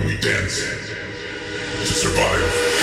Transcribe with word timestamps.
We 0.00 0.16
dance 0.16 0.58
to 1.80 1.86
survive. 1.86 2.74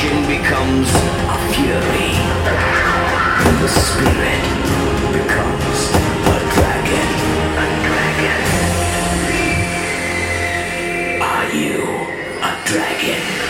Passion 0.00 0.26
becomes 0.26 0.88
a 0.88 1.38
fury, 1.52 2.12
the 3.60 3.68
spirit 3.68 4.44
becomes 5.12 5.78
a 6.24 6.38
dragon. 6.54 7.08
A 7.58 7.66
dragon? 7.84 8.40
Are 11.20 11.48
you 11.52 11.80
a 12.40 12.52
dragon? 12.64 13.49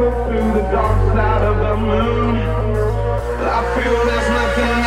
through 0.00 0.52
the 0.54 0.62
dark 0.72 0.96
side 1.12 1.42
of 1.42 1.56
the 1.58 1.76
moon. 1.76 2.36
I 2.36 3.60
feel 3.74 4.04
there's 4.06 4.28
nothing. 4.30 4.79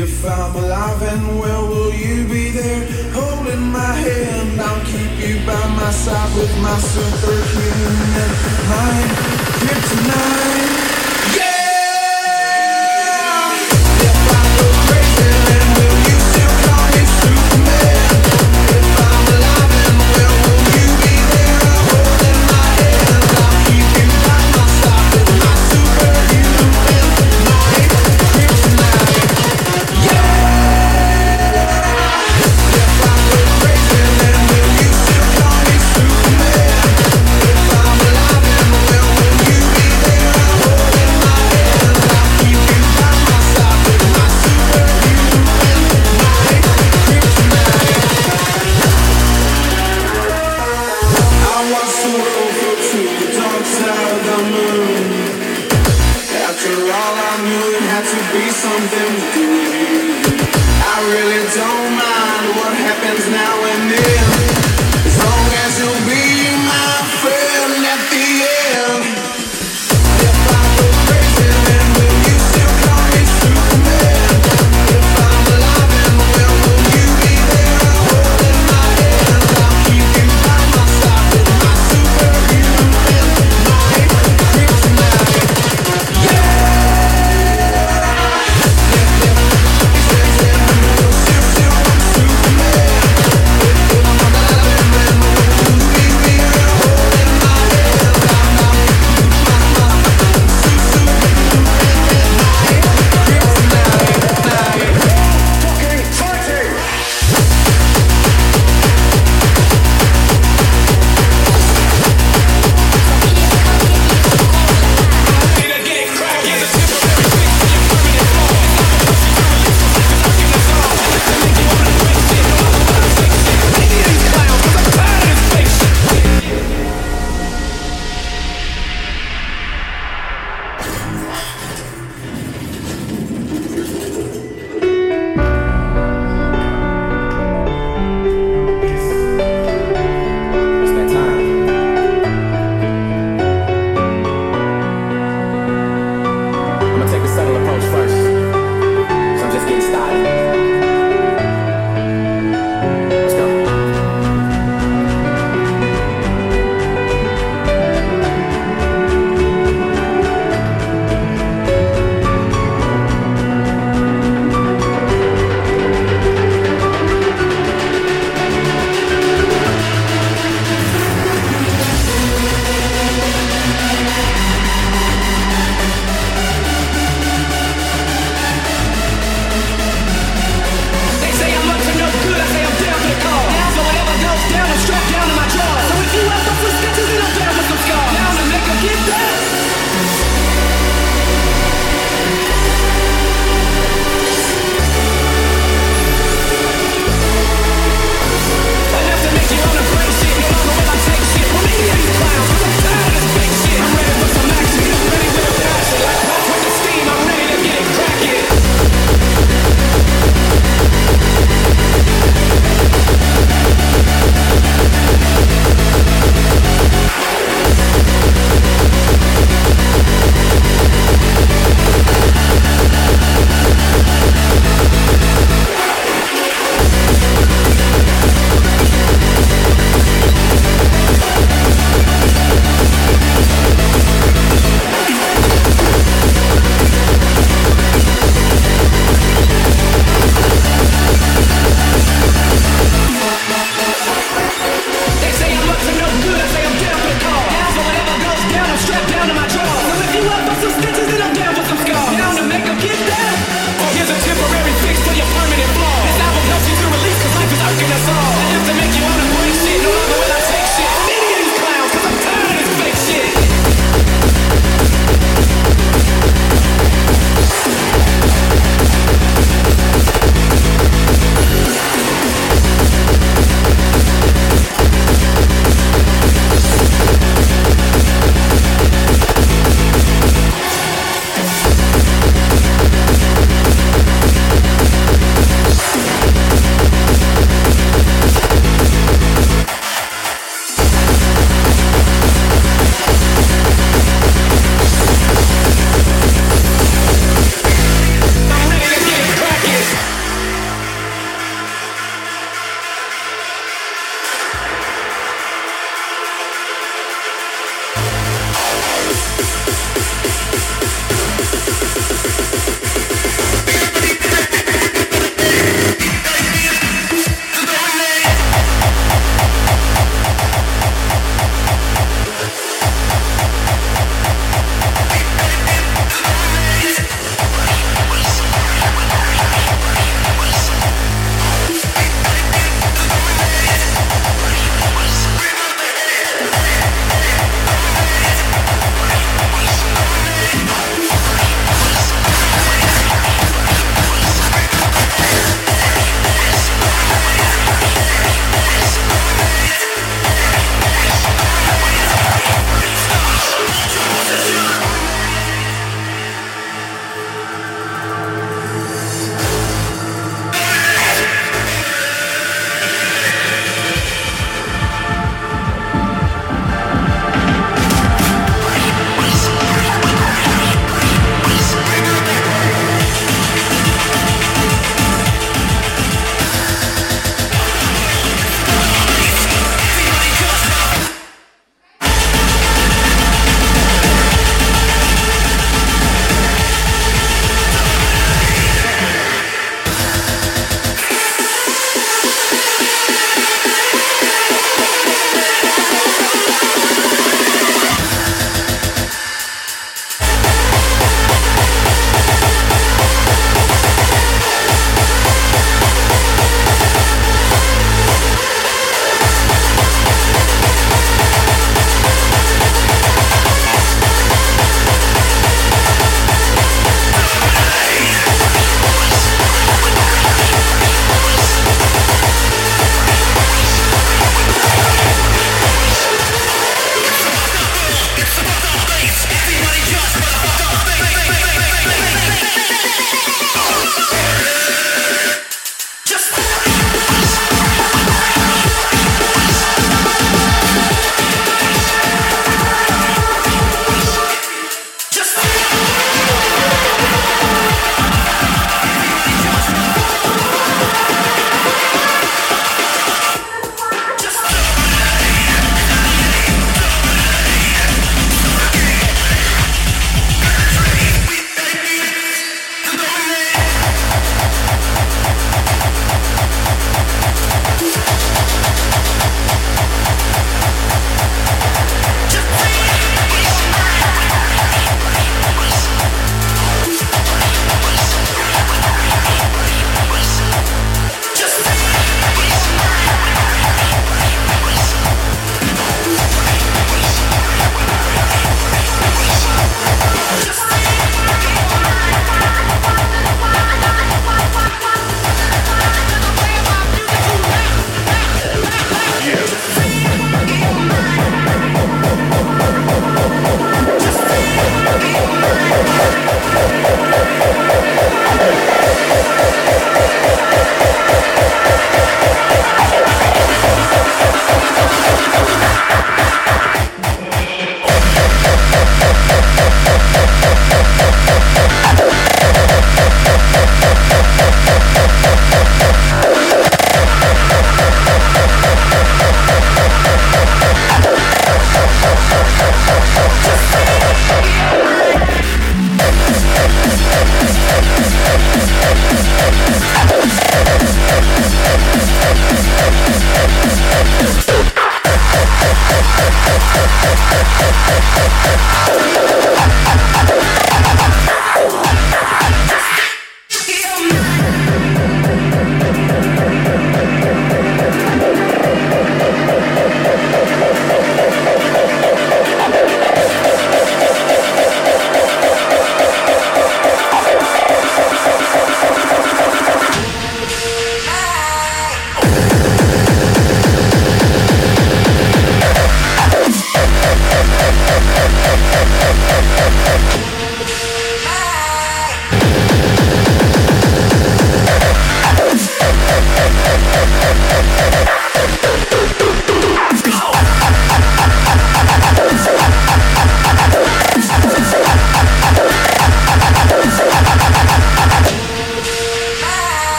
If 0.00 0.24
I'm 0.24 0.54
alive 0.54 1.02
and 1.02 1.40
well, 1.40 1.66
will 1.66 1.92
you 1.92 2.24
be 2.28 2.50
there 2.50 2.86
holding 3.12 3.62
my 3.72 3.94
hand? 3.94 4.60
I'll 4.60 4.84
keep 4.86 5.28
you 5.28 5.44
by 5.44 5.66
my 5.74 5.90
side 5.90 6.36
with 6.36 6.56
my 6.62 6.78
superhuman 6.78 8.30
mind. 8.70 9.18
tonight. 9.90 10.87